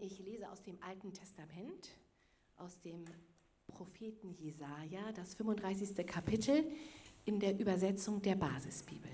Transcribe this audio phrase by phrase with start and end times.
[0.00, 1.88] Ich lese aus dem Alten Testament,
[2.56, 3.04] aus dem
[3.66, 6.06] Propheten Jesaja, das 35.
[6.06, 6.64] Kapitel
[7.24, 9.10] in der Übersetzung der Basisbibel.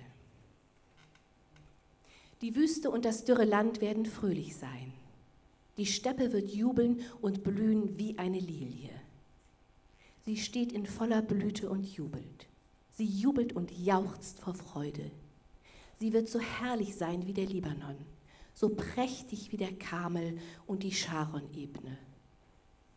[2.43, 4.93] Die Wüste und das dürre Land werden fröhlich sein.
[5.79, 8.91] Die Steppe wird jubeln und blühen wie eine Lilie.
[10.27, 12.47] Sie steht in voller Blüte und jubelt.
[12.93, 15.11] Sie jubelt und jauchzt vor Freude.
[15.99, 17.97] Sie wird so herrlich sein wie der Libanon,
[18.59, 20.37] so prächtig wie der Karmel
[20.67, 21.97] und die Sharon-Ebene.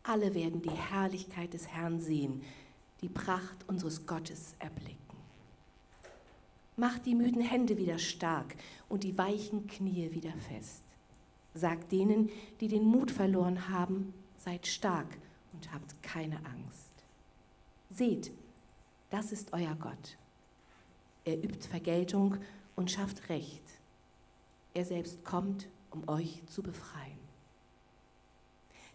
[0.01, 2.41] Alle werden die Herrlichkeit des Herrn sehen,
[3.01, 4.97] die Pracht unseres Gottes erblicken.
[6.77, 8.55] Macht die müden Hände wieder stark
[8.89, 10.81] und die weichen Knie wieder fest.
[11.53, 15.15] Sagt denen, die den Mut verloren haben, seid stark
[15.53, 16.91] und habt keine Angst.
[17.91, 18.31] Seht,
[19.11, 20.17] das ist euer Gott.
[21.23, 22.37] Er übt Vergeltung
[22.75, 23.80] und schafft Recht.
[24.73, 27.19] Er selbst kommt, um euch zu befreien.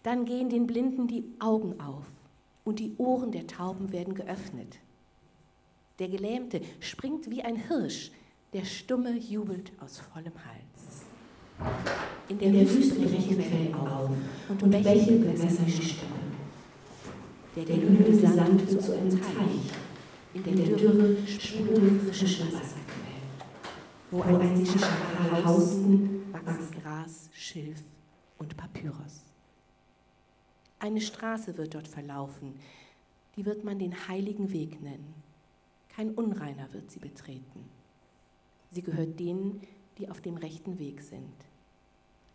[0.02, 2.06] Dann gehen den Blinden die Augen auf
[2.64, 4.78] und die Ohren der Tauben werden geöffnet.
[5.98, 8.10] Der Gelähmte springt wie ein Hirsch,
[8.52, 11.04] der Stumme jubelt aus vollem Hals.
[12.28, 14.10] In der, In der Wüste bricht Quell auf
[14.48, 16.16] und, und welche Gewässer die Stimme.
[17.56, 19.72] Der glühende Sand wird zu einem Teich.
[20.34, 22.85] In der Dürre sprudeln frische Wasserquellen.
[24.16, 27.82] Wo einst die Schakale hausten, wachsen Gras, Schilf
[28.38, 29.24] und Papyrus.
[30.78, 32.54] Eine Straße wird dort verlaufen,
[33.36, 35.12] die wird man den heiligen Weg nennen.
[35.94, 37.68] Kein Unreiner wird sie betreten.
[38.70, 39.60] Sie gehört denen,
[39.98, 41.34] die auf dem rechten Weg sind.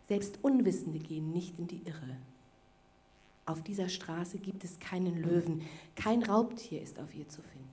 [0.06, 2.16] Selbst Unwissende gehen nicht in die Irre.
[3.44, 5.62] Auf dieser Straße gibt es keinen Löwen,
[5.96, 7.71] kein Raubtier ist auf ihr zu finden.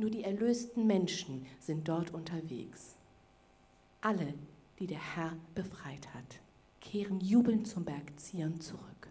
[0.00, 2.96] Nur die erlösten Menschen sind dort unterwegs.
[4.00, 4.32] Alle,
[4.78, 6.40] die der Herr befreit hat,
[6.80, 9.08] kehren jubelnd zum Berg Zion zurück.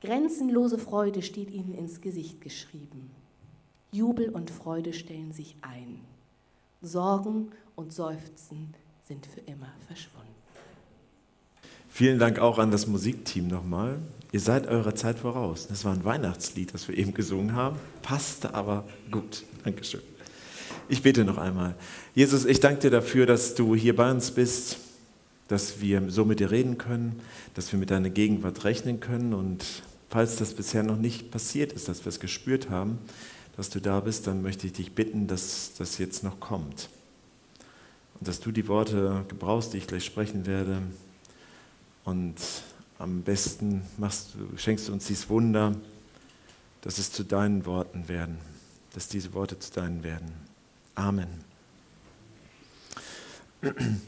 [0.00, 3.10] Grenzenlose Freude steht ihnen ins Gesicht geschrieben.
[3.92, 6.00] Jubel und Freude stellen sich ein.
[6.80, 8.72] Sorgen und Seufzen
[9.02, 10.43] sind für immer verschwunden.
[11.96, 14.00] Vielen Dank auch an das Musikteam nochmal.
[14.32, 15.68] Ihr seid eurer Zeit voraus.
[15.68, 17.76] Das war ein Weihnachtslied, das wir eben gesungen haben.
[18.02, 18.82] Passte aber
[19.12, 19.44] gut.
[19.62, 20.00] Dankeschön.
[20.88, 21.76] Ich bete noch einmal.
[22.12, 24.78] Jesus, ich danke dir dafür, dass du hier bei uns bist,
[25.46, 27.20] dass wir so mit dir reden können,
[27.54, 29.64] dass wir mit deiner Gegenwart rechnen können und
[30.10, 32.98] falls das bisher noch nicht passiert ist, dass wir es gespürt haben,
[33.56, 36.88] dass du da bist, dann möchte ich dich bitten, dass das jetzt noch kommt.
[38.18, 40.82] Und dass du die Worte gebrauchst, die ich gleich sprechen werde.
[42.04, 42.36] Und
[42.98, 45.74] am besten machst du, schenkst du uns dieses Wunder,
[46.82, 48.38] dass es zu deinen Worten werden,
[48.92, 50.32] dass diese Worte zu deinen werden.
[50.94, 51.28] Amen.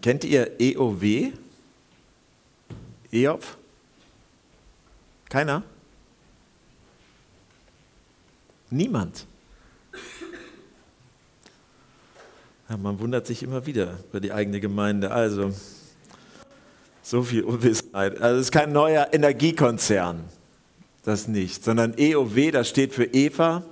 [0.00, 1.32] Kennt ihr EOW?
[3.12, 3.44] EOP?
[5.28, 5.64] Keiner?
[8.70, 9.26] Niemand.
[12.68, 15.10] Ja, man wundert sich immer wieder über die eigene Gemeinde.
[15.10, 15.52] Also,
[17.10, 18.20] so viel Unwissenheit.
[18.20, 20.24] Also, es ist kein neuer Energiekonzern.
[21.02, 21.64] Das nicht.
[21.64, 23.64] Sondern EOW, das steht für Eva,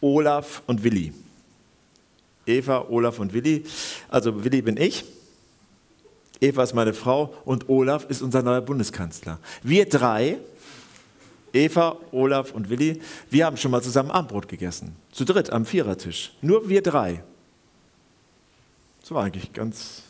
[0.00, 1.12] Olaf und Willi.
[2.46, 3.64] Eva, Olaf und Willi.
[4.08, 5.04] Also, Willi bin ich.
[6.40, 9.38] Eva ist meine Frau und Olaf ist unser neuer Bundeskanzler.
[9.62, 10.38] Wir drei
[11.52, 13.00] Eva, Olaf und Willi,
[13.30, 14.94] wir haben schon mal zusammen Abendbrot gegessen.
[15.10, 16.32] Zu dritt am Vierertisch.
[16.42, 17.24] Nur wir drei.
[19.00, 20.02] Das war eigentlich ganz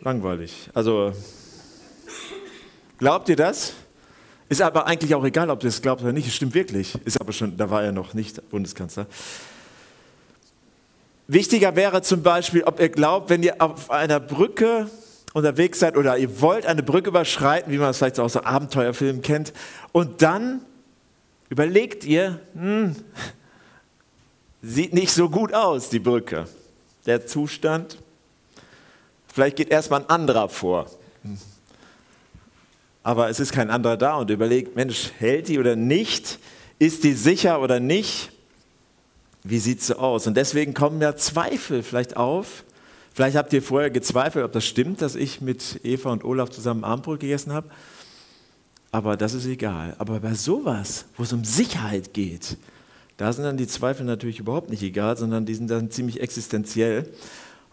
[0.00, 0.70] langweilig.
[0.74, 1.12] Also,
[2.98, 3.72] glaubt ihr das?
[4.48, 6.26] Ist aber eigentlich auch egal, ob ihr es glaubt oder nicht.
[6.26, 6.94] Es stimmt wirklich.
[7.04, 9.06] Ist aber schon, da war er noch nicht Bundeskanzler.
[11.26, 14.88] Wichtiger wäre zum Beispiel, ob ihr glaubt, wenn ihr auf einer Brücke
[15.34, 19.20] unterwegs seid oder ihr wollt eine Brücke überschreiten, wie man es vielleicht aus so Abenteuerfilmen
[19.20, 19.52] kennt,
[19.92, 20.62] und dann
[21.50, 22.96] überlegt ihr, hm,
[24.62, 26.46] sieht nicht so gut aus, die Brücke.
[27.04, 27.98] Der Zustand,
[29.38, 30.86] vielleicht geht erstmal ein anderer vor.
[33.02, 36.38] Aber es ist kein anderer da und überlegt, Mensch, hält die oder nicht?
[36.78, 38.30] Ist die sicher oder nicht?
[39.44, 40.26] Wie sieht sie aus?
[40.26, 42.64] Und deswegen kommen ja Zweifel vielleicht auf
[43.18, 46.84] Vielleicht habt ihr vorher gezweifelt, ob das stimmt, dass ich mit Eva und Olaf zusammen
[46.84, 47.68] Abendbrot gegessen habe.
[48.92, 49.96] Aber das ist egal.
[49.98, 52.58] Aber bei sowas, wo es um Sicherheit geht,
[53.16, 57.08] da sind dann die Zweifel natürlich überhaupt nicht egal, sondern die sind dann ziemlich existenziell.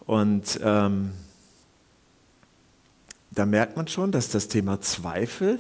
[0.08, 1.12] Und ähm,
[3.36, 5.60] da merkt man schon, dass das Thema Zweifel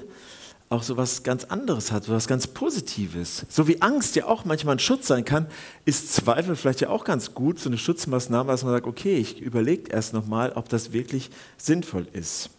[0.70, 3.46] auch so was ganz anderes hat, so was ganz Positives.
[3.50, 5.46] So wie Angst ja auch manchmal ein Schutz sein kann,
[5.86, 9.40] ist Zweifel vielleicht ja auch ganz gut, so eine Schutzmaßnahme, dass man sagt, okay, ich
[9.40, 12.50] überlege erst nochmal, ob das wirklich sinnvoll ist.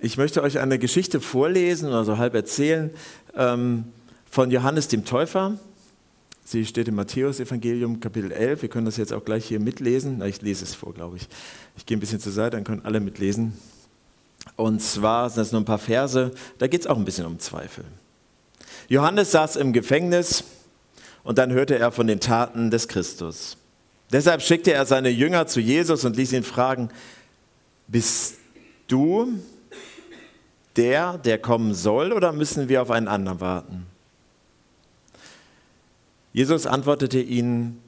[0.00, 2.90] Ich möchte euch eine Geschichte vorlesen oder so halb erzählen
[3.34, 3.84] ähm,
[4.30, 5.58] von Johannes dem Täufer.
[6.48, 8.62] Sie steht im Matthäus-Evangelium, Kapitel 11.
[8.62, 10.18] Wir können das jetzt auch gleich hier mitlesen.
[10.18, 11.26] Na, ich lese es vor, glaube ich.
[11.76, 13.52] Ich gehe ein bisschen zur Seite, dann können alle mitlesen.
[14.54, 17.40] Und zwar sind das nur ein paar Verse, da geht es auch ein bisschen um
[17.40, 17.84] Zweifel.
[18.88, 20.44] Johannes saß im Gefängnis
[21.24, 23.56] und dann hörte er von den Taten des Christus.
[24.12, 26.90] Deshalb schickte er seine Jünger zu Jesus und ließ ihn fragen,
[27.88, 28.36] bist
[28.86, 29.32] du
[30.76, 33.95] der, der kommen soll, oder müssen wir auf einen anderen warten?
[36.36, 37.80] Jesus antwortete ihnen,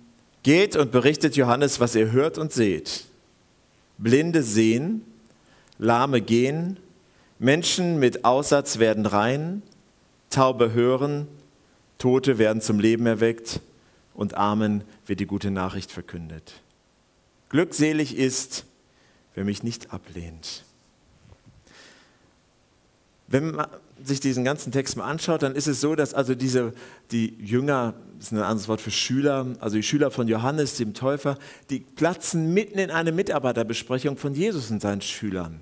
[0.43, 3.05] geht und berichtet Johannes, was ihr hört und seht.
[3.99, 5.05] Blinde sehen,
[5.77, 6.79] Lahme gehen,
[7.39, 9.62] Menschen mit Aussatz werden rein,
[10.31, 11.29] Taube hören,
[11.99, 13.61] Tote werden zum Leben erweckt
[14.15, 16.62] und Armen wird die gute Nachricht verkündet.
[17.51, 18.65] Glückselig ist,
[19.35, 20.65] wer mich nicht ablehnt.
[23.29, 23.67] Wenn man
[24.03, 26.73] sich diesen ganzen Text mal anschaut, dann ist es so, dass also diese,
[27.11, 30.95] die Jünger, das ist ein anderes Wort für Schüler, also die Schüler von Johannes, dem
[30.95, 31.37] Täufer,
[31.69, 35.61] die platzen mitten in eine Mitarbeiterbesprechung von Jesus und seinen Schülern.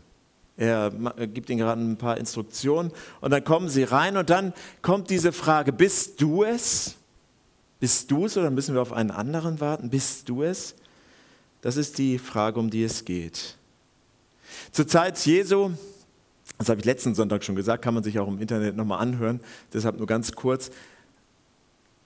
[0.56, 0.90] Er
[1.26, 5.32] gibt ihnen gerade ein paar Instruktionen und dann kommen sie rein und dann kommt diese
[5.32, 6.94] Frage, bist du es?
[7.78, 9.90] Bist du es oder müssen wir auf einen anderen warten?
[9.90, 10.74] Bist du es?
[11.60, 13.56] Das ist die Frage, um die es geht.
[14.72, 15.72] Zur Zeit Jesu,
[16.58, 19.40] das habe ich letzten Sonntag schon gesagt, kann man sich auch im Internet nochmal anhören,
[19.72, 20.70] deshalb nur ganz kurz,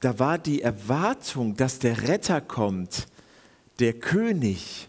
[0.01, 3.07] da war die Erwartung, dass der Retter kommt,
[3.79, 4.89] der König,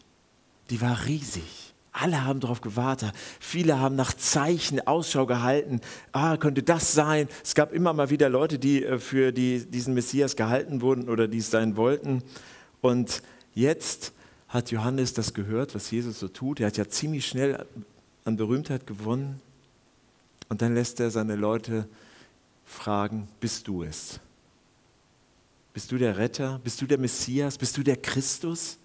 [0.69, 1.73] die war riesig.
[1.93, 3.11] Alle haben darauf gewartet.
[3.39, 5.81] Viele haben nach Zeichen Ausschau gehalten.
[6.13, 7.27] Ah, könnte das sein?
[7.43, 11.27] Es gab immer mal wieder Leute, die äh, für die, diesen Messias gehalten wurden oder
[11.27, 12.23] die es sein wollten.
[12.79, 13.21] Und
[13.53, 14.13] jetzt
[14.47, 16.61] hat Johannes das gehört, was Jesus so tut.
[16.61, 17.65] Er hat ja ziemlich schnell
[18.23, 19.41] an Berühmtheit gewonnen.
[20.51, 21.87] Und dann lässt er seine Leute
[22.65, 24.19] fragen, bist du es?
[25.73, 26.59] Bist du der Retter?
[26.61, 27.57] Bist du der Messias?
[27.57, 28.77] Bist du der Christus?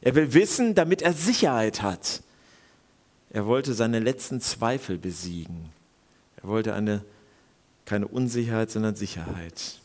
[0.00, 2.22] Er will wissen, damit er Sicherheit hat.
[3.28, 5.68] Er wollte seine letzten Zweifel besiegen.
[6.38, 7.04] Er wollte eine,
[7.84, 9.82] keine Unsicherheit, sondern Sicherheit.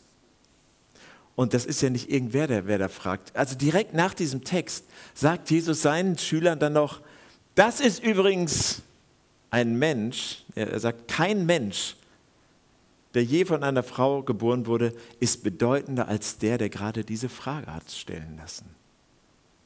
[1.34, 3.36] Und das ist ja nicht irgendwer, der, wer da fragt.
[3.36, 7.02] Also direkt nach diesem Text sagt Jesus seinen Schülern dann noch,
[7.54, 8.80] das ist übrigens
[9.56, 11.96] ein Mensch, er sagt, kein Mensch,
[13.14, 17.72] der je von einer Frau geboren wurde, ist bedeutender als der, der gerade diese Frage
[17.72, 18.66] hat stellen lassen.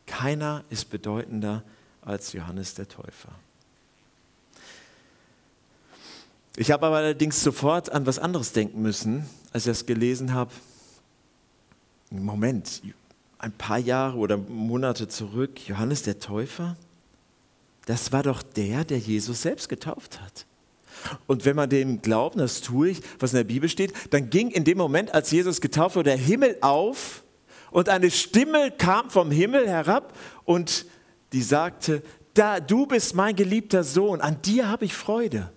[0.07, 1.65] Keiner ist bedeutender
[2.03, 3.33] als Johannes der Täufer.
[6.55, 10.53] Ich habe aber allerdings sofort an was anderes denken müssen, als ich das gelesen habe.
[12.11, 12.81] Moment,
[13.39, 16.77] ein paar Jahre oder Monate zurück, Johannes der Täufer,
[17.91, 20.47] das war doch der, der Jesus selbst getauft hat.
[21.27, 24.53] Und wenn man dem glaubt, das tue ich, was in der Bibel steht, dann ging
[24.53, 27.25] in dem Moment, als Jesus getauft wurde, der Himmel auf
[27.73, 30.87] und eine Stimme kam vom Himmel herab und
[31.33, 32.05] die sagte,
[32.35, 35.51] da, du bist mein geliebter Sohn, an dir habe ich Freude.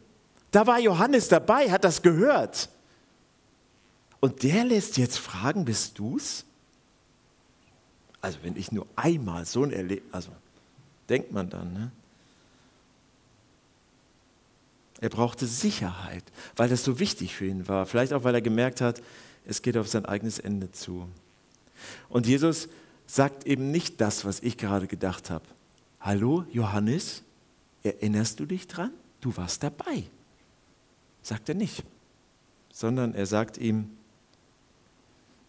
[0.50, 2.68] Da war Johannes dabei, hat das gehört.
[4.22, 6.46] Und der lässt jetzt fragen, bist du's?
[8.22, 10.32] Also wenn ich nur einmal so ein Erlebnis, also
[11.08, 11.92] denkt man dann, ne?
[15.04, 16.24] Er brauchte Sicherheit,
[16.56, 17.86] weil das so wichtig für ihn war.
[17.86, 19.02] Vielleicht auch, weil er gemerkt hat,
[19.46, 21.10] es geht auf sein eigenes Ende zu.
[22.08, 22.70] Und Jesus
[23.06, 25.44] sagt eben nicht das, was ich gerade gedacht habe.
[26.00, 27.22] Hallo, Johannes,
[27.84, 28.92] erinnerst du dich dran?
[29.20, 30.06] Du warst dabei.
[31.22, 31.84] Sagt er nicht,
[32.72, 33.90] sondern er sagt ihm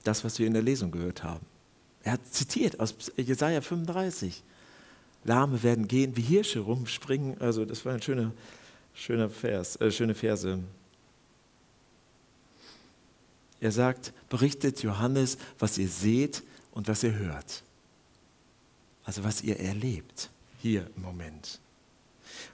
[0.02, 1.46] das, was wir in der Lesung gehört haben.
[2.02, 4.42] Er hat zitiert aus Jesaja 35.
[5.22, 7.40] Lahme werden gehen wie Hirsche rumspringen.
[7.40, 8.32] Also, das war ein schöner,
[8.94, 10.58] schöner Vers, äh, schöne Verse.
[13.60, 17.62] Er sagt, berichtet Johannes, was ihr seht und was ihr hört.
[19.04, 21.60] Also was ihr erlebt hier im Moment.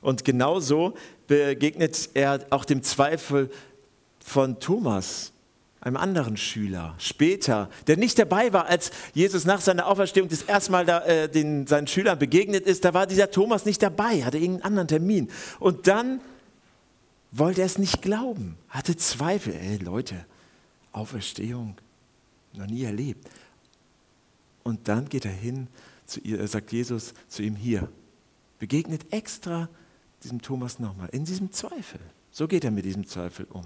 [0.01, 0.95] Und genauso
[1.27, 3.51] begegnet er auch dem Zweifel
[4.25, 5.33] von Thomas,
[5.81, 10.73] einem anderen Schüler, später, der nicht dabei war, als Jesus nach seiner Auferstehung das erste
[10.73, 12.85] Mal da, äh, den, seinen Schülern begegnet ist.
[12.85, 15.31] Da war dieser Thomas nicht dabei, hatte irgendeinen anderen Termin.
[15.59, 16.21] Und dann
[17.33, 19.55] wollte er es nicht glauben, hatte Zweifel.
[19.55, 20.25] Ey, Leute,
[20.93, 21.77] Auferstehung
[22.53, 23.29] noch nie erlebt.
[24.63, 25.69] Und dann geht er hin,
[26.07, 27.89] zu ihr, sagt Jesus zu ihm hier,
[28.59, 29.69] begegnet extra
[30.23, 32.01] diesem Thomas nochmal, in diesem Zweifel.
[32.31, 33.65] So geht er mit diesem Zweifel um.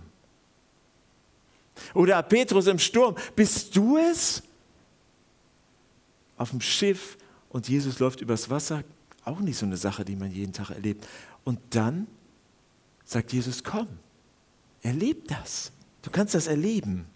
[1.94, 4.42] Oder Petrus im Sturm, bist du es?
[6.36, 7.16] Auf dem Schiff
[7.48, 8.84] und Jesus läuft übers Wasser,
[9.24, 11.06] auch nicht so eine Sache, die man jeden Tag erlebt.
[11.44, 12.06] Und dann
[13.04, 13.88] sagt Jesus, komm,
[14.82, 15.72] erleb das.
[16.02, 17.06] Du kannst das erleben.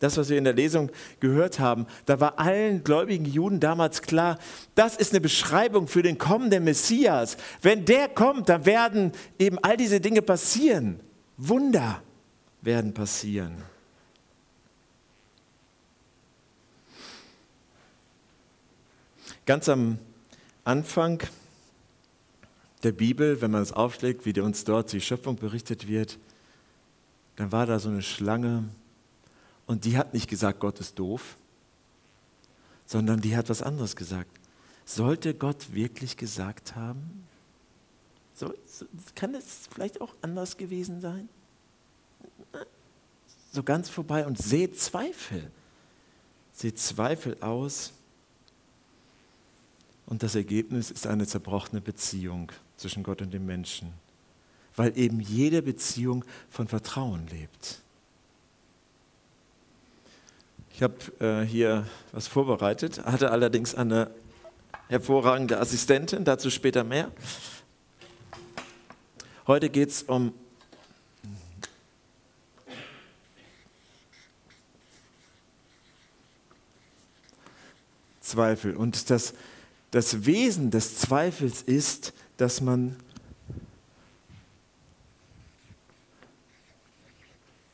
[0.00, 4.38] Das, was wir in der Lesung gehört haben, da war allen gläubigen Juden damals klar,
[4.74, 7.36] das ist eine Beschreibung für den kommenden Messias.
[7.60, 11.00] Wenn der kommt, dann werden eben all diese Dinge passieren.
[11.36, 12.02] Wunder
[12.62, 13.62] werden passieren.
[19.44, 19.98] Ganz am
[20.64, 21.22] Anfang
[22.82, 26.18] der Bibel, wenn man es aufschlägt, wie uns dort die Schöpfung berichtet wird,
[27.36, 28.68] dann war da so eine Schlange
[29.66, 31.36] und die hat nicht gesagt, Gott ist doof,
[32.86, 34.30] sondern die hat was anderes gesagt.
[34.84, 37.26] Sollte Gott wirklich gesagt haben?
[38.34, 38.52] So,
[39.14, 41.28] kann es vielleicht auch anders gewesen sein?
[43.52, 45.50] So ganz vorbei und seht Zweifel.
[46.52, 47.92] Seht Zweifel aus.
[50.06, 53.92] Und das Ergebnis ist eine zerbrochene Beziehung zwischen Gott und dem Menschen,
[54.74, 57.82] weil eben jede Beziehung von Vertrauen lebt.
[60.72, 64.10] Ich habe äh, hier was vorbereitet, hatte allerdings eine
[64.88, 67.12] hervorragende Assistentin, dazu später mehr.
[69.46, 70.32] Heute geht es um
[78.22, 78.76] Zweifel.
[78.76, 79.34] Und das
[79.90, 82.96] das Wesen des Zweifels ist, dass man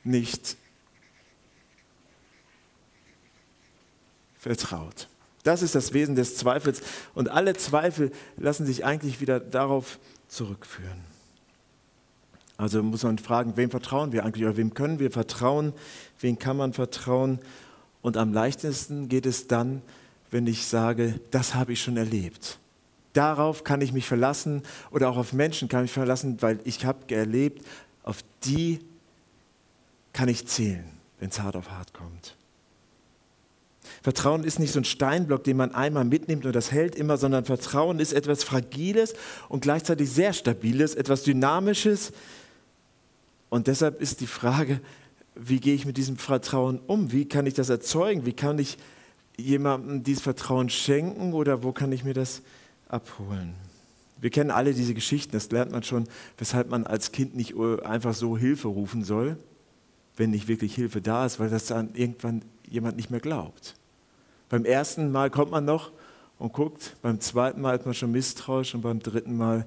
[0.03, 0.57] nicht
[4.37, 5.09] vertraut.
[5.45, 6.83] Das ist das Wesen des Zweifels.
[7.15, 11.05] Und alle Zweifel lassen sich eigentlich wieder darauf zurückführen.
[12.57, 15.73] Also muss man fragen, wem vertrauen wir eigentlich oder wem können wir vertrauen,
[16.19, 17.39] wem kann man vertrauen.
[18.03, 19.83] Und am leichtesten geht es dann,
[20.33, 22.59] wenn ich sage, das habe ich schon erlebt.
[23.17, 26.85] Darauf kann ich mich verlassen oder auch auf Menschen kann ich mich verlassen, weil ich
[26.85, 27.65] habe erlebt,
[28.03, 28.81] auf die
[30.13, 30.85] kann ich zählen,
[31.19, 32.37] wenn es hart auf hart kommt.
[34.03, 37.47] Vertrauen ist nicht so ein Steinblock, den man einmal mitnimmt und das hält immer, sondern
[37.47, 39.15] Vertrauen ist etwas Fragiles
[39.49, 42.13] und gleichzeitig sehr Stabiles, etwas Dynamisches.
[43.49, 44.81] Und deshalb ist die Frage,
[45.35, 47.13] wie gehe ich mit diesem Vertrauen um?
[47.13, 48.27] Wie kann ich das erzeugen?
[48.27, 48.77] Wie kann ich
[49.39, 52.43] jemandem dieses Vertrauen schenken oder wo kann ich mir das
[52.89, 53.55] abholen?
[54.19, 58.15] Wir kennen alle diese Geschichten, das lernt man schon, weshalb man als Kind nicht einfach
[58.15, 59.37] so Hilfe rufen soll,
[60.17, 63.75] wenn nicht wirklich Hilfe da ist, weil das dann irgendwann jemand nicht mehr glaubt.
[64.49, 65.93] Beim ersten Mal kommt man noch
[66.39, 69.67] und guckt, beim zweiten Mal ist man schon misstrauisch und beim dritten Mal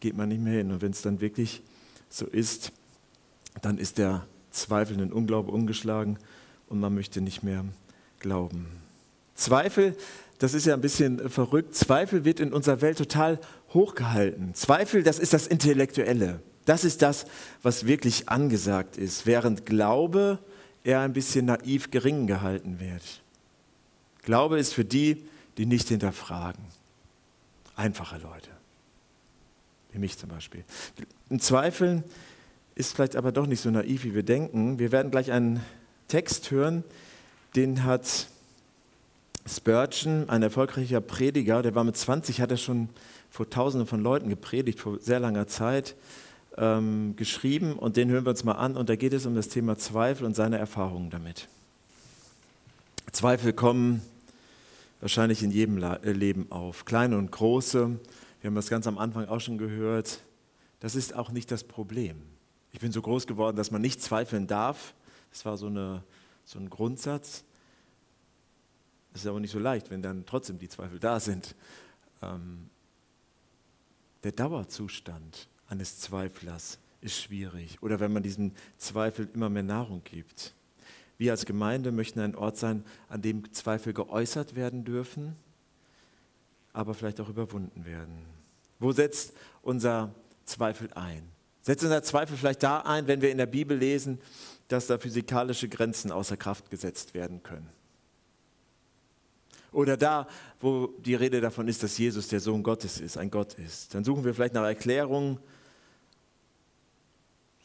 [0.00, 0.70] geht man nicht mehr hin.
[0.70, 1.62] Und wenn es dann wirklich
[2.08, 2.72] so ist,
[3.60, 6.18] dann ist der Zweifel in Unglaube umgeschlagen
[6.68, 7.64] und man möchte nicht mehr
[8.18, 8.66] glauben.
[9.34, 9.96] Zweifel,
[10.40, 13.38] das ist ja ein bisschen verrückt, Zweifel wird in unserer Welt total
[13.74, 14.54] hochgehalten.
[14.54, 16.40] Zweifel, das ist das Intellektuelle.
[16.64, 17.26] Das ist das,
[17.62, 20.38] was wirklich angesagt ist, während Glaube
[20.82, 23.22] eher ein bisschen naiv gering gehalten wird.
[24.22, 25.28] Glaube ist für die,
[25.58, 26.64] die nicht hinterfragen.
[27.76, 28.50] Einfache Leute.
[29.92, 30.64] Wie mich zum Beispiel.
[31.30, 32.02] Ein Zweifeln
[32.74, 34.78] ist vielleicht aber doch nicht so naiv, wie wir denken.
[34.78, 35.62] Wir werden gleich einen
[36.08, 36.82] Text hören,
[37.56, 38.28] den hat
[39.46, 42.88] Spurgeon, ein erfolgreicher Prediger, der war mit 20, hat er schon
[43.30, 45.96] vor Tausenden von Leuten gepredigt, vor sehr langer Zeit,
[46.56, 48.76] ähm, geschrieben und den hören wir uns mal an.
[48.76, 51.48] Und da geht es um das Thema Zweifel und seine Erfahrungen damit.
[53.12, 54.02] Zweifel kommen
[55.00, 57.98] wahrscheinlich in jedem äh, Leben auf, kleine und große.
[58.40, 60.20] Wir haben das ganz am Anfang auch schon gehört.
[60.80, 62.16] Das ist auch nicht das Problem.
[62.72, 64.94] Ich bin so groß geworden, dass man nicht zweifeln darf.
[65.32, 66.02] Das war so, eine,
[66.44, 67.44] so ein Grundsatz.
[69.12, 71.54] Es ist aber nicht so leicht, wenn dann trotzdem die Zweifel da sind.
[72.22, 72.70] Ähm,
[74.22, 80.54] der Dauerzustand eines Zweiflers ist schwierig oder wenn man diesem Zweifel immer mehr Nahrung gibt.
[81.16, 85.36] Wir als Gemeinde möchten ein Ort sein, an dem Zweifel geäußert werden dürfen,
[86.72, 88.24] aber vielleicht auch überwunden werden.
[88.78, 90.14] Wo setzt unser
[90.44, 91.22] Zweifel ein?
[91.60, 94.18] Setzt unser Zweifel vielleicht da ein, wenn wir in der Bibel lesen,
[94.68, 97.68] dass da physikalische Grenzen außer Kraft gesetzt werden können?
[99.72, 100.26] Oder da,
[100.60, 103.94] wo die Rede davon ist, dass Jesus der Sohn Gottes ist, ein Gott ist.
[103.94, 105.38] Dann suchen wir vielleicht nach Erklärungen,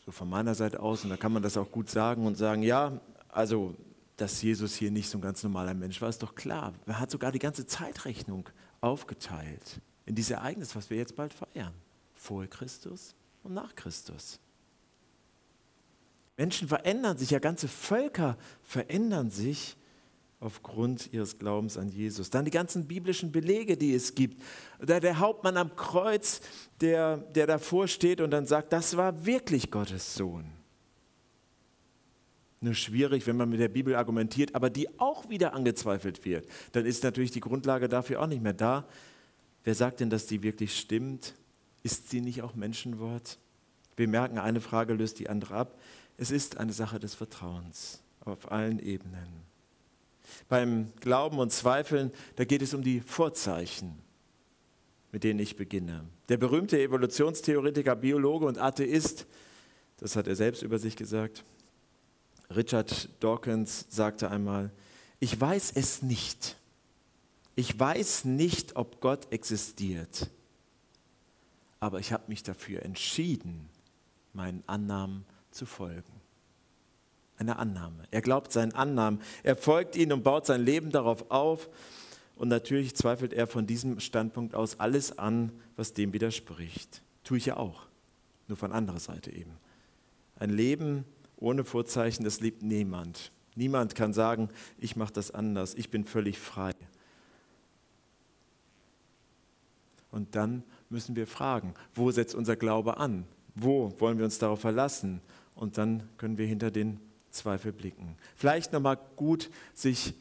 [0.06, 2.62] so von meiner Seite aus, und da kann man das auch gut sagen und sagen,
[2.62, 3.76] ja, also,
[4.18, 6.74] dass Jesus hier nicht so ein ganz normaler Mensch war, ist doch klar.
[6.86, 8.48] Er hat sogar die ganze Zeitrechnung
[8.82, 11.74] aufgeteilt in dieses Ereignis, was wir jetzt bald feiern.
[12.14, 14.40] Vor Christus, und nach Christus.
[16.38, 19.78] Menschen verändern sich, ja ganze Völker verändern sich
[20.40, 22.30] aufgrund ihres Glaubens an Jesus.
[22.30, 24.42] Dann die ganzen biblischen Belege, die es gibt.
[24.80, 26.42] Da der Hauptmann am Kreuz,
[26.82, 30.46] der, der davor steht und dann sagt, das war wirklich Gottes Sohn.
[32.62, 36.48] Nur schwierig, wenn man mit der Bibel argumentiert, aber die auch wieder angezweifelt wird.
[36.72, 38.88] Dann ist natürlich die Grundlage dafür auch nicht mehr da.
[39.64, 41.36] Wer sagt denn, dass die wirklich stimmt?
[41.84, 43.38] Ist sie nicht auch Menschenwort?
[43.96, 45.80] Wir merken, eine Frage löst die andere ab.
[46.18, 49.46] Es ist eine Sache des Vertrauens auf allen Ebenen.
[50.50, 53.98] Beim Glauben und Zweifeln, da geht es um die Vorzeichen,
[55.12, 56.06] mit denen ich beginne.
[56.30, 59.26] Der berühmte Evolutionstheoretiker, Biologe und Atheist,
[59.98, 61.44] das hat er selbst über sich gesagt,
[62.56, 64.72] Richard Dawkins sagte einmal,
[65.20, 66.58] ich weiß es nicht.
[67.56, 70.30] Ich weiß nicht, ob Gott existiert,
[71.80, 73.70] aber ich habe mich dafür entschieden,
[74.34, 76.15] meinen Annahmen zu folgen.
[77.38, 78.04] Eine Annahme.
[78.12, 79.20] Er glaubt seinen Annahmen.
[79.44, 81.70] Er folgt ihnen und baut sein Leben darauf auf.
[82.36, 87.02] Und natürlich zweifelt er von diesem Standpunkt aus alles an, was dem widerspricht.
[87.24, 87.88] Tue ich ja auch.
[88.48, 89.58] Nur von anderer Seite eben.
[90.38, 91.06] Ein Leben
[91.38, 93.32] ohne Vorzeichen, das liebt niemand.
[93.56, 96.74] Niemand kann sagen, ich mache das anders, ich bin völlig frei.
[100.12, 103.26] Und dann müssen wir fragen, wo setzt unser Glaube an?
[103.54, 105.22] Wo wollen wir uns darauf verlassen?
[105.56, 107.00] Und dann können wir hinter den
[107.36, 108.18] Zweifel blicken.
[108.36, 110.14] Vielleicht nochmal gut, sich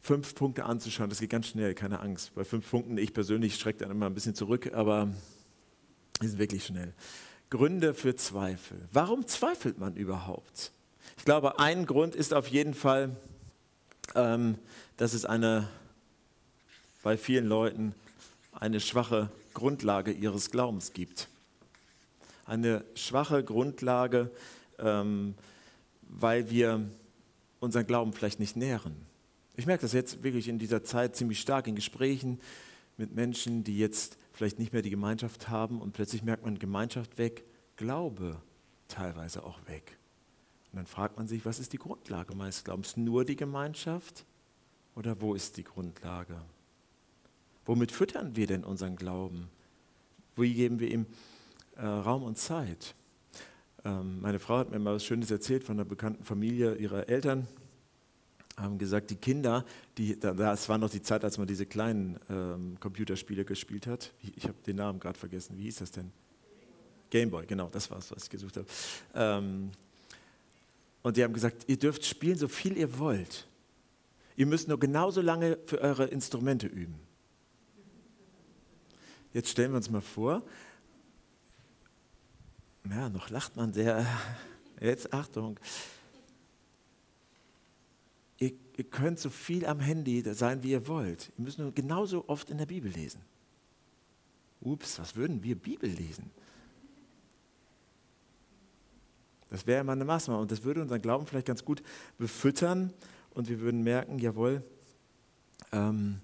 [0.00, 1.10] fünf Punkte anzuschauen.
[1.10, 2.34] Das geht ganz schnell, keine Angst.
[2.34, 5.08] Bei fünf Punkten, ich persönlich schrecke dann immer ein bisschen zurück, aber
[6.20, 6.94] es ist wirklich schnell.
[7.50, 8.78] Gründe für Zweifel.
[8.92, 10.72] Warum zweifelt man überhaupt?
[11.16, 13.16] Ich glaube, ein Grund ist auf jeden Fall,
[14.14, 14.58] ähm,
[14.96, 15.68] dass es eine,
[17.02, 17.94] bei vielen Leuten
[18.52, 21.28] eine schwache Grundlage ihres Glaubens gibt.
[22.46, 24.30] Eine schwache Grundlage,
[24.78, 25.34] ähm,
[26.08, 26.88] weil wir
[27.60, 28.96] unseren Glauben vielleicht nicht nähren.
[29.56, 32.40] Ich merke das jetzt wirklich in dieser Zeit ziemlich stark in Gesprächen
[32.96, 37.18] mit Menschen, die jetzt vielleicht nicht mehr die Gemeinschaft haben und plötzlich merkt man Gemeinschaft
[37.18, 37.44] weg,
[37.76, 38.40] Glaube
[38.88, 39.98] teilweise auch weg.
[40.72, 42.96] Und dann fragt man sich, was ist die Grundlage meines Glaubens?
[42.96, 44.24] Nur die Gemeinschaft
[44.94, 46.40] oder wo ist die Grundlage?
[47.64, 49.48] Womit füttern wir denn unseren Glauben?
[50.36, 51.06] Wie geben wir ihm
[51.76, 52.94] äh, Raum und Zeit?
[53.88, 57.48] Ähm, meine Frau hat mir mal was Schönes erzählt von einer bekannten Familie ihrer Eltern
[58.60, 59.64] haben gesagt, die Kinder,
[59.96, 64.12] die, das war noch die Zeit, als man diese kleinen ähm, Computerspiele gespielt hat.
[64.36, 65.56] Ich, habe den Namen gerade vergessen.
[65.56, 66.10] Wie hieß das denn?
[67.10, 68.66] Gameboy, genau, das war es, was ich gesucht habe.
[69.14, 69.70] Ähm,
[71.02, 73.46] und die haben gesagt, ihr dürft spielen, so viel ihr wollt.
[74.36, 76.96] Ihr müsst nur genauso lange für eure Instrumente üben.
[79.32, 80.42] Jetzt stellen wir uns mal vor,
[82.90, 84.06] ja, noch lacht man sehr.
[84.80, 85.58] Jetzt Achtung.
[88.38, 91.32] Ihr, ihr, könnt so viel am Handy sein, wie ihr wollt.
[91.36, 93.20] Ihr müsst nur genauso oft in der Bibel lesen.
[94.60, 96.30] Ups, was würden wir Bibel lesen?
[99.50, 101.82] Das wäre immer eine Maßnahme und das würde unseren Glauben vielleicht ganz gut
[102.18, 102.92] befüttern
[103.30, 104.62] und wir würden merken, jawohl,
[105.72, 106.20] ähm,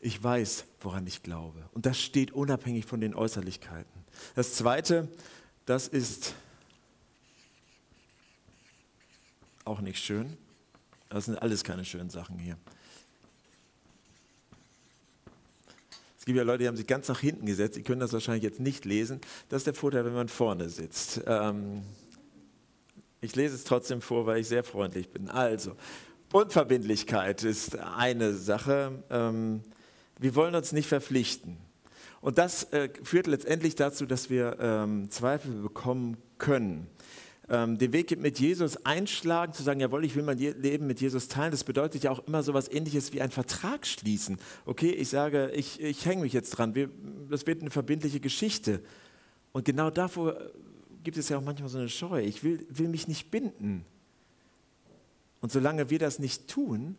[0.00, 1.62] ich weiß, woran ich glaube.
[1.72, 4.02] Und das steht unabhängig von den Äußerlichkeiten.
[4.34, 5.08] Das Zweite,
[5.66, 6.34] das ist
[9.64, 10.36] auch nicht schön.
[11.08, 12.56] Das sind alles keine schönen Sachen hier.
[16.18, 17.76] Es gibt ja Leute, die haben sich ganz nach hinten gesetzt.
[17.76, 19.20] Die können das wahrscheinlich jetzt nicht lesen.
[19.48, 21.20] Das ist der Vorteil, wenn man vorne sitzt.
[21.26, 21.82] Ähm,
[23.20, 25.28] ich lese es trotzdem vor, weil ich sehr freundlich bin.
[25.28, 25.76] Also,
[26.32, 29.02] Unverbindlichkeit ist eine Sache.
[29.10, 29.62] Ähm,
[30.18, 31.56] wir wollen uns nicht verpflichten.
[32.22, 36.86] Und das äh, führt letztendlich dazu, dass wir ähm, Zweifel bekommen können
[37.52, 41.28] ähm, den Weg mit Jesus einschlagen, zu sagen, jawohl, ich will mein Leben mit Jesus
[41.28, 44.38] teilen, das bedeutet ja auch immer so etwas ähnliches wie einen Vertrag schließen.
[44.64, 46.88] Okay, ich sage, ich, ich hänge mich jetzt dran, wir,
[47.28, 48.80] das wird eine verbindliche Geschichte.
[49.52, 50.36] Und genau davor
[51.04, 52.22] gibt es ja auch manchmal so eine Scheu.
[52.22, 53.84] Ich will, will mich nicht binden.
[55.40, 56.96] Und solange wir das nicht tun,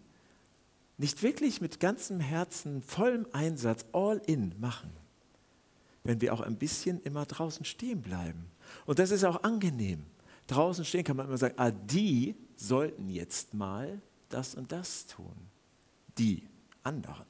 [0.98, 4.92] nicht wirklich mit ganzem Herzen, vollem Einsatz, all in machen,
[6.04, 8.46] wenn wir auch ein bisschen immer draußen stehen bleiben.
[8.86, 10.06] Und das ist auch angenehm
[10.48, 15.36] draußen stehen, kann man immer sagen, ah, die sollten jetzt mal das und das tun.
[16.18, 16.44] Die
[16.84, 17.26] anderen.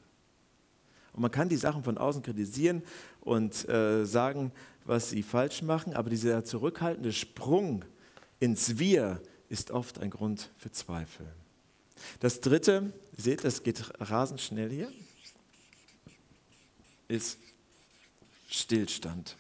[1.14, 2.82] Und man kann die Sachen von außen kritisieren
[3.22, 4.52] und äh, sagen,
[4.86, 7.86] was sie falsch machen, aber dieser zurückhaltende Sprung
[8.40, 11.28] ins Wir ist oft ein Grund für Zweifel.
[12.20, 14.92] Das dritte, seht, es geht rasend schnell hier,
[17.08, 17.38] ist
[18.54, 19.36] Stillstand.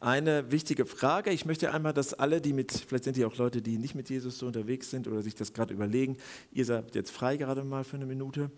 [0.00, 1.30] eine wichtige Frage.
[1.30, 4.10] Ich möchte einmal, dass alle, die mit, vielleicht sind ja auch Leute, die nicht mit
[4.10, 6.16] Jesus so unterwegs sind oder sich das gerade überlegen,
[6.50, 8.50] ihr seid jetzt frei gerade mal für eine Minute,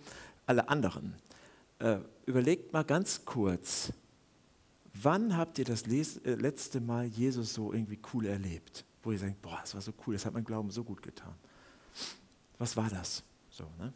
[0.46, 1.14] alle anderen,
[1.80, 3.92] äh, überlegt mal ganz kurz,
[4.94, 8.86] wann habt ihr das äh, letzte Mal Jesus so irgendwie cool erlebt?
[9.02, 11.34] Wo ihr sagt, boah, das war so cool, das hat mein Glauben so gut getan.
[12.56, 13.22] Was war das?
[13.50, 13.92] So, ne?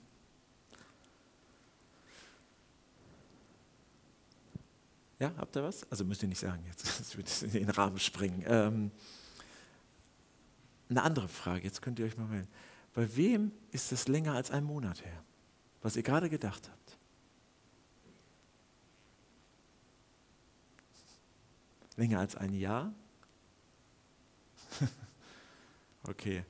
[5.20, 5.88] Ja, habt ihr was?
[5.90, 8.42] Also müsst ihr nicht sagen jetzt, das wird in den Rahmen springen.
[8.46, 8.90] Ähm,
[10.88, 12.48] eine andere Frage, jetzt könnt ihr euch mal melden.
[12.94, 15.22] Bei wem ist es länger als ein Monat her,
[15.82, 16.96] was ihr gerade gedacht habt?
[21.96, 22.92] Länger als ein Jahr?
[26.08, 26.44] okay,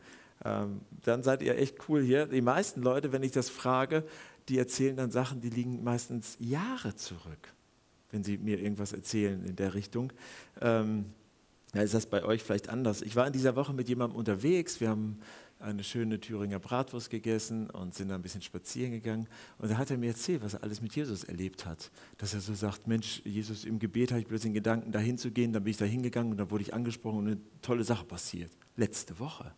[0.45, 2.27] ähm, dann seid ihr echt cool hier.
[2.27, 4.07] Die meisten Leute, wenn ich das frage,
[4.49, 7.53] die erzählen dann Sachen, die liegen meistens Jahre zurück
[8.11, 10.13] wenn Sie mir irgendwas erzählen in der Richtung.
[10.61, 11.07] Ähm,
[11.73, 13.03] da ist das bei euch vielleicht anders.
[13.03, 14.81] Ich war in dieser Woche mit jemandem unterwegs.
[14.81, 15.21] Wir haben
[15.61, 19.29] eine schöne Thüringer Bratwurst gegessen und sind da ein bisschen spazieren gegangen.
[19.59, 21.91] Und da hat er mir erzählt, was er alles mit Jesus erlebt hat.
[22.19, 25.31] Dass er so sagt, Mensch, Jesus im Gebet habe ich plötzlich den Gedanken, dahin zu
[25.31, 25.53] gehen.
[25.53, 28.51] Dann bin ich da hingegangen und dann wurde ich angesprochen und eine tolle Sache passiert.
[28.77, 29.53] Letzte Woche.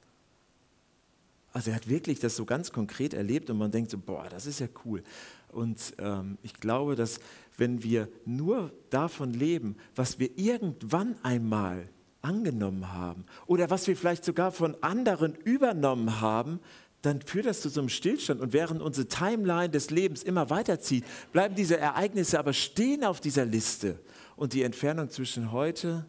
[1.53, 4.47] Also er hat wirklich das so ganz konkret erlebt und man denkt so, boah, das
[4.47, 5.03] ist ja cool.
[5.51, 7.21] Und ähm, ich glaube, dass
[7.57, 11.89] wenn wir nur davon leben, was wir irgendwann einmal
[12.23, 16.61] angenommen haben oder was wir vielleicht sogar von anderen übernommen haben,
[17.03, 18.41] dann führt das zu so einem Stillstand.
[18.41, 23.45] Und während unsere Timeline des Lebens immer weiterzieht, bleiben diese Ereignisse aber stehen auf dieser
[23.45, 23.99] Liste.
[24.37, 26.07] Und die Entfernung zwischen heute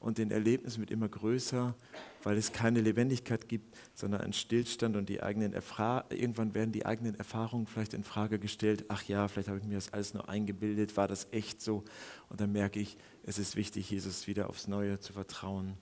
[0.00, 1.74] und den Erlebnissen wird immer größer
[2.22, 6.86] weil es keine Lebendigkeit gibt, sondern einen Stillstand und die eigenen Erfra irgendwann werden die
[6.86, 8.84] eigenen Erfahrungen vielleicht in Frage gestellt.
[8.88, 11.84] Ach ja, vielleicht habe ich mir das alles nur eingebildet, war das echt so?
[12.28, 15.76] Und dann merke ich, es ist wichtig, Jesus wieder aufs Neue zu vertrauen,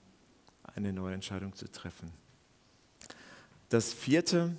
[0.75, 2.11] eine neue Entscheidung zu treffen.
[3.69, 4.55] Das vierte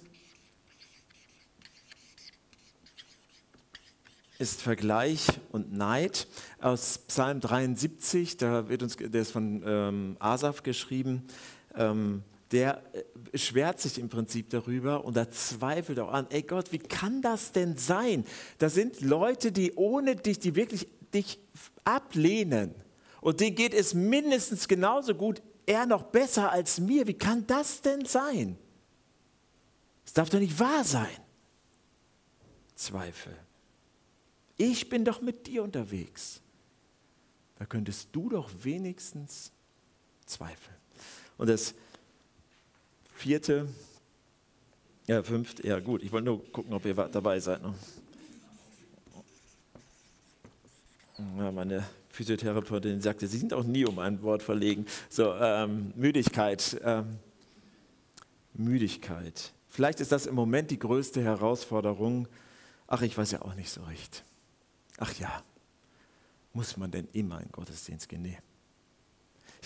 [4.39, 6.27] ist Vergleich und Neid
[6.61, 11.23] aus Psalm 73, da wird uns, der ist von ähm, Asaf geschrieben
[11.77, 16.73] ähm, der äh, schwert sich im Prinzip darüber und er zweifelt auch an, ey Gott,
[16.73, 18.25] wie kann das denn sein?
[18.59, 21.39] Da sind Leute, die ohne dich, die wirklich dich
[21.85, 22.75] ablehnen
[23.21, 27.07] und denen geht es mindestens genauso gut, er noch besser als mir.
[27.09, 28.57] Wie kann das denn sein?
[30.05, 31.17] Es darf doch nicht wahr sein.
[32.77, 33.37] Zweifel.
[34.57, 36.41] Ich bin doch mit dir unterwegs.
[37.59, 39.51] Da könntest du doch wenigstens
[40.25, 40.77] zweifeln.
[41.39, 41.75] Und das
[43.15, 43.69] vierte,
[45.07, 47.63] ja, fünfte, ja gut, ich wollte nur gucken, ob ihr dabei seid.
[47.63, 47.75] Ne?
[51.39, 54.87] Ja, meine Physiotherapeutin sagte, Sie sind auch nie um ein Wort verlegen.
[55.09, 56.81] So, ähm, Müdigkeit.
[56.83, 57.19] Ähm,
[58.55, 59.53] Müdigkeit.
[59.69, 62.29] Vielleicht ist das im Moment die größte Herausforderung.
[62.87, 64.25] Ach, ich weiß ja auch nicht so recht.
[64.99, 65.43] Ach ja,
[66.53, 68.23] muss man denn immer in Gottesdienst gehen?
[68.23, 68.39] Nee.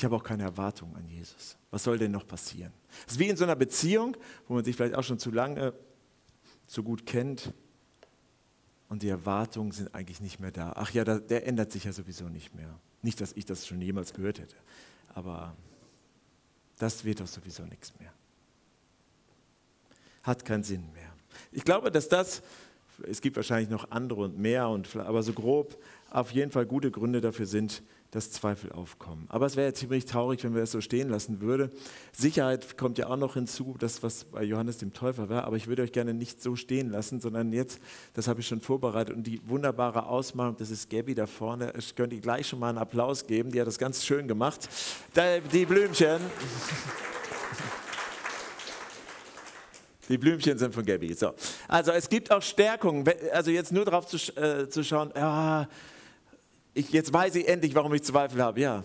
[0.01, 1.59] Ich habe auch keine Erwartung an Jesus.
[1.71, 2.73] Was soll denn noch passieren?
[3.07, 4.17] Es ist wie in so einer Beziehung,
[4.49, 5.75] wo man sich vielleicht auch schon zu lange,
[6.67, 7.53] zu gut kennt
[8.89, 10.73] und die Erwartungen sind eigentlich nicht mehr da.
[10.75, 12.81] Ach ja, der ändert sich ja sowieso nicht mehr.
[13.03, 14.57] Nicht, dass ich das schon jemals gehört hätte,
[15.13, 15.55] aber
[16.79, 18.15] das wird doch sowieso nichts mehr.
[20.23, 21.13] Hat keinen Sinn mehr.
[21.53, 22.41] Ich glaube, dass das,
[23.07, 26.91] es gibt wahrscheinlich noch andere und mehr, und, aber so grob auf jeden Fall gute
[26.91, 29.27] Gründe dafür sind, dass Zweifel aufkommen.
[29.29, 31.71] Aber es wäre ja ziemlich traurig, wenn wir es so stehen lassen würden.
[32.13, 35.45] Sicherheit kommt ja auch noch hinzu, das, was bei Johannes dem Täufer war.
[35.45, 37.79] Aber ich würde euch gerne nicht so stehen lassen, sondern jetzt,
[38.15, 39.15] das habe ich schon vorbereitet.
[39.15, 41.73] Und die wunderbare Ausmalung, das ist Gabby da vorne.
[41.79, 43.53] Ich könnte ihr gleich schon mal einen Applaus geben.
[43.53, 44.69] Die hat das ganz schön gemacht.
[45.53, 46.21] Die Blümchen.
[50.09, 51.15] Die Blümchen sind von Gabby.
[51.15, 51.33] So.
[51.69, 53.09] Also es gibt auch Stärkungen.
[53.33, 55.69] Also jetzt nur darauf zu, äh, zu schauen, ja,
[56.75, 58.61] ich, jetzt weiß ich endlich, warum ich Zweifel habe.
[58.61, 58.85] Ja,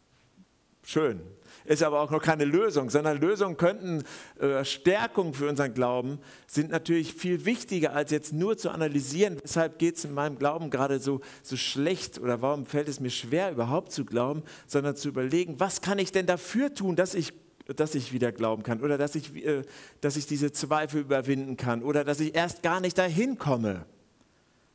[0.84, 1.20] schön.
[1.64, 4.02] Ist aber auch noch keine Lösung, sondern Lösungen könnten,
[4.40, 9.78] äh, Stärkungen für unseren Glauben sind natürlich viel wichtiger, als jetzt nur zu analysieren, weshalb
[9.78, 13.52] geht es in meinem Glauben gerade so, so schlecht oder warum fällt es mir schwer,
[13.52, 17.32] überhaupt zu glauben, sondern zu überlegen, was kann ich denn dafür tun, dass ich
[17.76, 19.62] dass ich wieder glauben kann oder dass ich, äh,
[20.00, 23.86] dass ich diese Zweifel überwinden kann oder dass ich erst gar nicht dahin komme.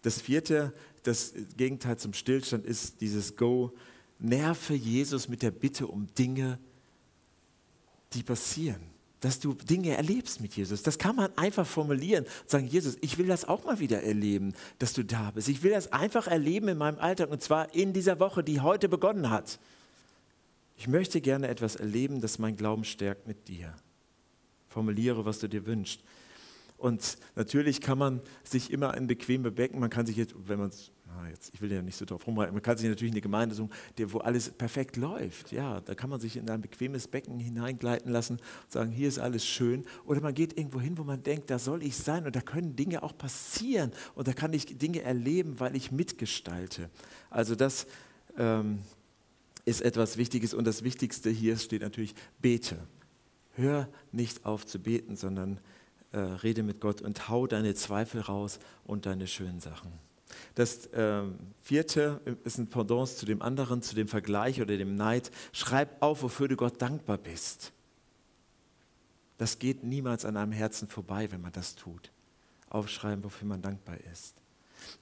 [0.02, 0.72] Das vierte,
[1.02, 3.70] das Gegenteil zum Stillstand ist dieses Go.
[4.18, 6.58] Nerve Jesus mit der Bitte um Dinge,
[8.12, 8.80] die passieren.
[9.20, 10.84] Dass du Dinge erlebst mit Jesus.
[10.84, 14.54] Das kann man einfach formulieren und sagen, Jesus, ich will das auch mal wieder erleben,
[14.78, 15.48] dass du da bist.
[15.48, 18.88] Ich will das einfach erleben in meinem Alltag und zwar in dieser Woche, die heute
[18.88, 19.58] begonnen hat.
[20.76, 23.74] Ich möchte gerne etwas erleben, das mein Glauben stärkt mit dir.
[24.68, 26.00] Formuliere, was du dir wünschst.
[26.76, 30.68] Und natürlich kann man sich immer in bequeme Becken, man kann sich jetzt, wenn man
[30.68, 30.92] es
[31.26, 33.54] jetzt, ich will ja nicht so drauf rumreiten, man kann sich natürlich in eine Gemeinde
[33.54, 33.70] suchen,
[34.06, 35.52] wo alles perfekt läuft.
[35.52, 39.18] Ja, da kann man sich in ein bequemes Becken hineingleiten lassen und sagen, hier ist
[39.18, 39.84] alles schön.
[40.06, 42.76] Oder man geht irgendwo hin, wo man denkt, da soll ich sein und da können
[42.76, 46.90] Dinge auch passieren und da kann ich Dinge erleben, weil ich mitgestalte.
[47.30, 47.86] Also das
[48.36, 48.80] ähm,
[49.64, 52.78] ist etwas Wichtiges und das Wichtigste hier steht natürlich, bete.
[53.54, 55.58] Hör nicht auf zu beten, sondern
[56.12, 59.92] äh, rede mit Gott und hau deine Zweifel raus und deine schönen Sachen.
[60.54, 61.22] Das äh,
[61.60, 65.30] vierte ist ein Pendant zu dem anderen, zu dem Vergleich oder dem Neid.
[65.52, 67.72] Schreib auf, wofür du Gott dankbar bist.
[69.38, 72.10] Das geht niemals an einem Herzen vorbei, wenn man das tut.
[72.70, 74.34] Aufschreiben, wofür man dankbar ist.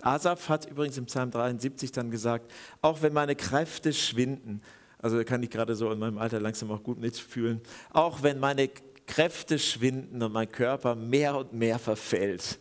[0.02, 2.50] Asaf hat übrigens im Psalm 73 dann gesagt,
[2.82, 4.62] auch wenn meine Kräfte schwinden,
[4.98, 8.70] also kann ich gerade so in meinem Alter langsam auch gut mitfühlen, auch wenn meine
[9.06, 12.58] Kräfte schwinden und mein Körper mehr und mehr verfällt.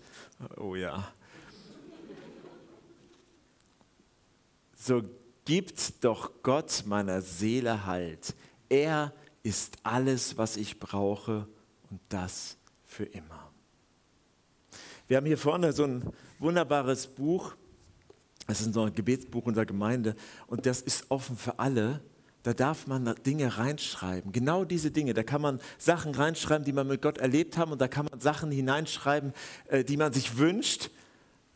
[0.57, 1.11] Oh ja.
[4.85, 5.01] So
[5.45, 8.35] gibt doch Gott meiner Seele Halt.
[8.69, 11.47] Er ist alles, was ich brauche
[11.89, 13.51] und das für immer.
[15.07, 16.03] Wir haben hier vorne so ein
[16.37, 17.55] wunderbares Buch.
[18.45, 22.01] Das ist so ein Gebetsbuch unserer Gemeinde und das ist offen für alle.
[22.43, 24.31] Da darf man Dinge reinschreiben.
[24.31, 25.15] Genau diese Dinge.
[25.15, 27.71] Da kann man Sachen reinschreiben, die man mit Gott erlebt haben.
[27.71, 29.33] Und da kann man Sachen hineinschreiben,
[29.67, 30.91] äh, die man sich wünscht.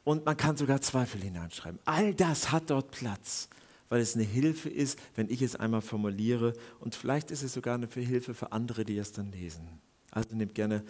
[0.04, 1.80] Und man kann sogar Zweifel hineinschreiben.
[1.86, 3.50] All das hat dort Platz,
[3.90, 6.54] weil es eine Hilfe ist, wenn ich es einmal formuliere.
[6.80, 9.68] Und vielleicht ist es sogar eine Hilfe für andere, die es dann lesen.
[10.12, 10.84] Also nehmt gerne,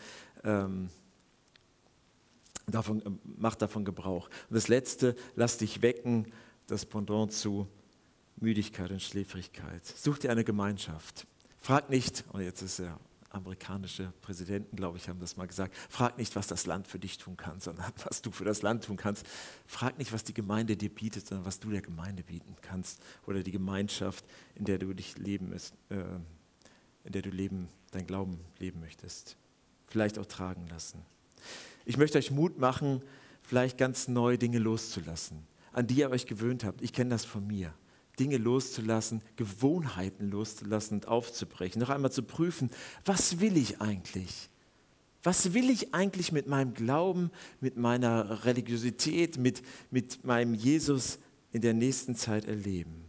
[0.43, 0.89] ähm,
[2.67, 4.30] davon, äh, macht davon Gebrauch.
[4.50, 6.32] Und das Letzte, lass dich wecken,
[6.67, 7.67] das Pendant zu
[8.38, 9.86] Müdigkeit und Schläfrigkeit.
[9.86, 11.28] Such dir eine Gemeinschaft.
[11.58, 12.98] Frag nicht, und jetzt ist der
[13.30, 17.18] amerikanische Präsidenten, glaube ich, haben das mal gesagt, frag nicht, was das Land für dich
[17.18, 19.26] tun kann, sondern was du für das Land tun kannst.
[19.65, 23.44] Frag nicht, was die Gemeinde dir bietet, sondern was du der Gemeinde bieten kannst oder
[23.44, 25.96] die Gemeinschaft, in der du dich leben, ist, äh,
[27.04, 29.38] in der du leben, dein Glauben leben möchtest.
[29.86, 31.04] Vielleicht auch tragen lassen.
[31.86, 33.02] Ich möchte euch Mut machen,
[33.42, 36.82] vielleicht ganz neu Dinge loszulassen, an die ihr euch gewöhnt habt.
[36.82, 37.74] Ich kenne das von mir.
[38.19, 41.79] Dinge loszulassen, Gewohnheiten loszulassen und aufzubrechen.
[41.82, 42.69] Noch einmal zu prüfen,
[43.05, 44.49] was will ich eigentlich?
[45.23, 51.19] Was will ich eigentlich mit meinem Glauben, mit meiner Religiosität, mit, mit meinem Jesus
[51.51, 53.05] in der nächsten Zeit erleben?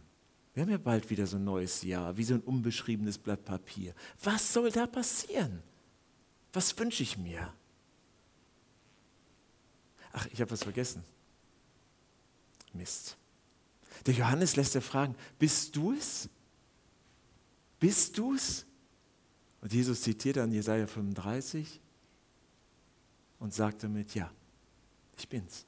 [0.53, 3.93] Wir haben ja bald wieder so ein neues Jahr, wie so ein unbeschriebenes Blatt Papier.
[4.23, 5.63] Was soll da passieren?
[6.51, 7.53] Was wünsche ich mir?
[10.11, 11.03] Ach, ich habe was vergessen.
[12.73, 13.17] Mist.
[14.05, 16.29] Der Johannes lässt er fragen, bist du es?
[17.79, 18.65] Bist du es?
[19.61, 21.79] Und Jesus zitiert dann Jesaja 35
[23.39, 24.31] und sagt damit, ja,
[25.17, 25.65] ich bin's.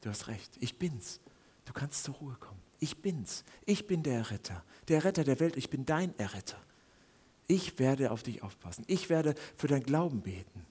[0.00, 1.20] Du hast recht, ich bin's.
[1.64, 2.60] Du kannst zur Ruhe kommen.
[2.78, 3.44] Ich bin's.
[3.64, 4.62] Ich bin der Erretter.
[4.88, 5.56] Der Retter der Welt.
[5.56, 6.60] Ich bin dein Erretter.
[7.46, 8.84] Ich werde auf dich aufpassen.
[8.86, 10.66] Ich werde für dein Glauben beten.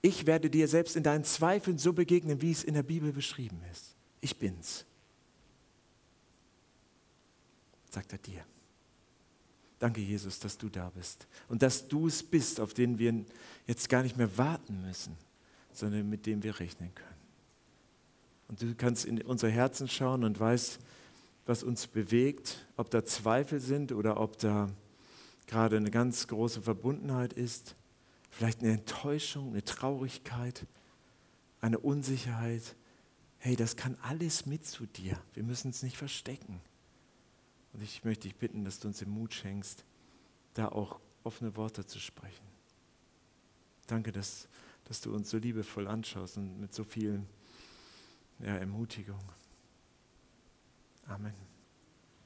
[0.00, 3.60] Ich werde dir selbst in deinen Zweifeln so begegnen, wie es in der Bibel beschrieben
[3.70, 3.94] ist.
[4.20, 4.84] Ich bin's.
[7.92, 8.42] Sagt er dir.
[9.78, 13.22] Danke, Jesus, dass du da bist und dass du es bist, auf den wir
[13.66, 15.14] jetzt gar nicht mehr warten müssen,
[15.72, 17.20] sondern mit dem wir rechnen können.
[18.48, 20.78] Und du kannst in unser Herzen schauen und weißt,
[21.44, 24.70] was uns bewegt, ob da Zweifel sind oder ob da
[25.46, 27.76] gerade eine ganz große Verbundenheit ist,
[28.30, 30.64] vielleicht eine Enttäuschung, eine Traurigkeit,
[31.60, 32.74] eine Unsicherheit.
[33.36, 35.18] Hey, das kann alles mit zu dir.
[35.34, 36.62] Wir müssen es nicht verstecken.
[37.72, 39.84] Und ich möchte dich bitten, dass du uns den Mut schenkst,
[40.54, 42.44] da auch offene Worte zu sprechen.
[43.86, 44.48] Danke, dass,
[44.84, 47.22] dass du uns so liebevoll anschaust und mit so viel
[48.40, 49.20] ja, Ermutigung.
[51.06, 51.51] Amen.